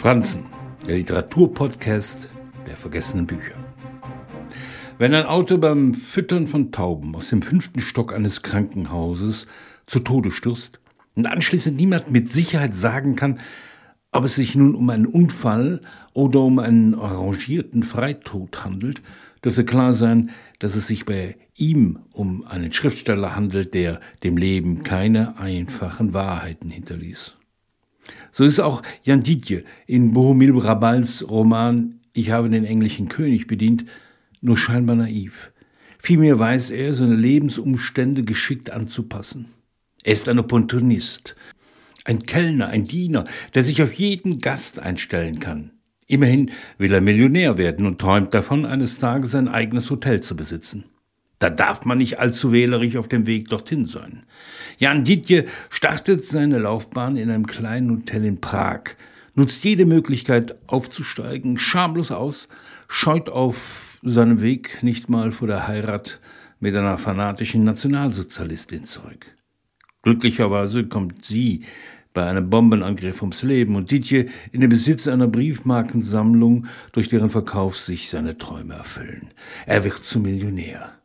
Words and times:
Franzen, 0.00 0.46
der 0.86 0.96
Literaturpodcast 0.96 2.30
der 2.66 2.78
vergessenen 2.78 3.26
Bücher. 3.26 3.52
Wenn 4.96 5.12
ein 5.12 5.26
Auto 5.26 5.58
beim 5.58 5.92
Füttern 5.92 6.46
von 6.46 6.72
Tauben 6.72 7.14
aus 7.14 7.28
dem 7.28 7.42
fünften 7.42 7.82
Stock 7.82 8.14
eines 8.14 8.40
Krankenhauses 8.40 9.46
zu 9.84 9.98
Tode 9.98 10.30
stürzt 10.30 10.80
und 11.16 11.26
anschließend 11.26 11.78
niemand 11.78 12.10
mit 12.10 12.30
Sicherheit 12.30 12.74
sagen 12.74 13.14
kann, 13.14 13.40
ob 14.10 14.24
es 14.24 14.36
sich 14.36 14.54
nun 14.54 14.74
um 14.74 14.88
einen 14.88 15.04
Unfall 15.04 15.82
oder 16.14 16.40
um 16.40 16.60
einen 16.60 16.94
arrangierten 16.94 17.82
Freitod 17.82 18.64
handelt, 18.64 19.02
dürfte 19.44 19.66
klar 19.66 19.92
sein, 19.92 20.30
dass 20.60 20.76
es 20.76 20.86
sich 20.86 21.04
bei 21.04 21.36
ihm 21.56 21.98
um 22.14 22.46
einen 22.46 22.72
Schriftsteller 22.72 23.36
handelt, 23.36 23.74
der 23.74 24.00
dem 24.24 24.38
Leben 24.38 24.82
keine 24.82 25.38
einfachen 25.38 26.14
Wahrheiten 26.14 26.70
hinterließ. 26.70 27.36
So 28.32 28.44
ist 28.44 28.60
auch 28.60 28.82
Jan 29.02 29.22
Dietje 29.22 29.64
in 29.86 30.12
Bohumil 30.12 30.56
Rabals 30.58 31.28
Roman 31.28 32.00
Ich 32.12 32.30
habe 32.30 32.48
den 32.48 32.64
englischen 32.64 33.08
König 33.08 33.46
bedient, 33.46 33.84
nur 34.40 34.56
scheinbar 34.56 34.96
naiv. 34.96 35.52
Vielmehr 35.98 36.38
weiß 36.38 36.70
er, 36.70 36.94
seine 36.94 37.14
Lebensumstände 37.14 38.24
geschickt 38.24 38.70
anzupassen. 38.70 39.46
Er 40.02 40.14
ist 40.14 40.28
ein 40.28 40.38
Opportunist, 40.38 41.36
ein 42.04 42.22
Kellner, 42.22 42.68
ein 42.68 42.86
Diener, 42.86 43.26
der 43.54 43.64
sich 43.64 43.82
auf 43.82 43.92
jeden 43.92 44.38
Gast 44.38 44.78
einstellen 44.78 45.40
kann. 45.40 45.72
Immerhin 46.06 46.50
will 46.78 46.92
er 46.92 47.00
Millionär 47.00 47.58
werden 47.58 47.86
und 47.86 48.00
träumt 48.00 48.34
davon, 48.34 48.64
eines 48.64 48.98
Tages 48.98 49.34
ein 49.34 49.46
eigenes 49.46 49.90
Hotel 49.90 50.20
zu 50.20 50.34
besitzen. 50.34 50.84
Da 51.40 51.48
darf 51.48 51.86
man 51.86 51.98
nicht 51.98 52.18
allzu 52.20 52.52
wählerisch 52.52 52.96
auf 52.96 53.08
dem 53.08 53.26
Weg 53.26 53.48
dorthin 53.48 53.86
sein. 53.86 54.24
Jan 54.78 55.04
Dietje 55.04 55.46
startet 55.70 56.22
seine 56.22 56.58
Laufbahn 56.58 57.16
in 57.16 57.30
einem 57.30 57.46
kleinen 57.46 57.90
Hotel 57.90 58.26
in 58.26 58.42
Prag, 58.42 58.90
nutzt 59.34 59.64
jede 59.64 59.86
Möglichkeit 59.86 60.54
aufzusteigen, 60.66 61.56
schamlos 61.56 62.10
aus, 62.10 62.46
scheut 62.88 63.30
auf 63.30 63.98
seinem 64.02 64.42
Weg 64.42 64.82
nicht 64.82 65.08
mal 65.08 65.32
vor 65.32 65.48
der 65.48 65.66
Heirat 65.66 66.20
mit 66.60 66.76
einer 66.76 66.98
fanatischen 66.98 67.64
Nationalsozialistin 67.64 68.84
zurück. 68.84 69.24
Glücklicherweise 70.02 70.88
kommt 70.88 71.24
sie 71.24 71.64
bei 72.12 72.26
einem 72.26 72.50
Bombenangriff 72.50 73.22
ums 73.22 73.42
Leben 73.42 73.76
und 73.76 73.90
Dietje 73.90 74.26
in 74.52 74.60
den 74.60 74.68
Besitz 74.68 75.08
einer 75.08 75.26
Briefmarkensammlung, 75.28 76.66
durch 76.92 77.08
deren 77.08 77.30
Verkauf 77.30 77.78
sich 77.78 78.10
seine 78.10 78.36
Träume 78.36 78.74
erfüllen. 78.74 79.28
Er 79.64 79.84
wird 79.84 80.04
zum 80.04 80.22
Millionär 80.22 80.99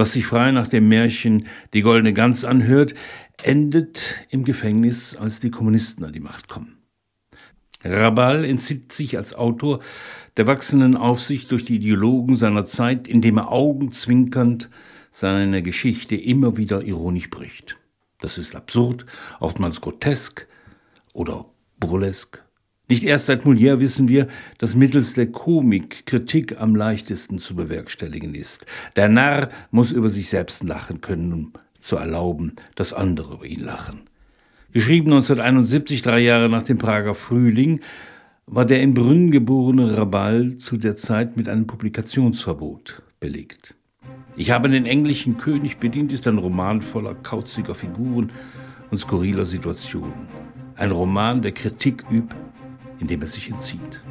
was 0.00 0.12
sich 0.12 0.26
frei 0.26 0.50
nach 0.50 0.66
dem 0.66 0.88
Märchen 0.88 1.46
Die 1.74 1.82
goldene 1.82 2.14
Gans 2.14 2.46
anhört, 2.46 2.94
endet 3.42 4.26
im 4.30 4.44
Gefängnis, 4.44 5.14
als 5.14 5.40
die 5.40 5.50
Kommunisten 5.50 6.02
an 6.04 6.14
die 6.14 6.20
Macht 6.20 6.48
kommen. 6.48 6.78
Rabal 7.84 8.46
entzieht 8.46 8.92
sich 8.92 9.18
als 9.18 9.34
Autor 9.34 9.80
der 10.38 10.46
wachsenden 10.46 10.96
Aufsicht 10.96 11.50
durch 11.50 11.66
die 11.66 11.76
Ideologen 11.76 12.36
seiner 12.36 12.64
Zeit, 12.64 13.08
indem 13.08 13.36
er 13.36 13.52
augenzwinkernd 13.52 14.70
seine 15.10 15.62
Geschichte 15.62 16.16
immer 16.16 16.56
wieder 16.56 16.82
ironisch 16.82 17.28
bricht. 17.28 17.76
Das 18.20 18.38
ist 18.38 18.56
absurd, 18.56 19.04
oftmals 19.38 19.82
grotesk 19.82 20.48
oder 21.12 21.44
burlesk. 21.78 22.42
Nicht 22.90 23.04
erst 23.04 23.26
seit 23.26 23.44
Molière 23.44 23.78
wissen 23.78 24.08
wir, 24.08 24.26
dass 24.58 24.74
mittels 24.74 25.14
der 25.14 25.28
Komik 25.28 26.06
Kritik 26.06 26.60
am 26.60 26.74
leichtesten 26.74 27.38
zu 27.38 27.54
bewerkstelligen 27.54 28.34
ist. 28.34 28.66
Der 28.96 29.08
Narr 29.08 29.50
muss 29.70 29.92
über 29.92 30.10
sich 30.10 30.28
selbst 30.28 30.64
lachen 30.64 31.00
können, 31.00 31.32
um 31.32 31.52
zu 31.78 31.94
erlauben, 31.94 32.56
dass 32.74 32.92
andere 32.92 33.34
über 33.34 33.46
ihn 33.46 33.60
lachen. 33.60 34.00
Geschrieben 34.72 35.12
1971, 35.12 36.02
drei 36.02 36.18
Jahre 36.18 36.48
nach 36.48 36.64
dem 36.64 36.78
Prager 36.78 37.14
Frühling, 37.14 37.78
war 38.46 38.64
der 38.64 38.82
in 38.82 38.94
Brünn 38.94 39.30
geborene 39.30 39.96
Rabal 39.96 40.56
zu 40.56 40.76
der 40.76 40.96
Zeit 40.96 41.36
mit 41.36 41.48
einem 41.48 41.68
Publikationsverbot 41.68 43.02
belegt. 43.20 43.76
Ich 44.36 44.50
habe 44.50 44.68
den 44.68 44.86
englischen 44.86 45.36
König 45.36 45.76
bedient 45.76 46.10
ist 46.10 46.26
ein 46.26 46.38
Roman 46.38 46.82
voller 46.82 47.14
kauziger 47.14 47.76
Figuren 47.76 48.32
und 48.90 48.98
skurriler 48.98 49.46
Situationen. 49.46 50.26
Ein 50.74 50.90
Roman, 50.90 51.42
der 51.42 51.52
Kritik 51.52 52.04
übt 52.10 52.34
indem 53.00 53.22
er 53.22 53.26
sich 53.26 53.50
entzieht. 53.50 54.02